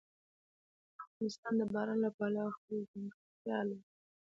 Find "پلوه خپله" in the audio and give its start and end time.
2.17-2.81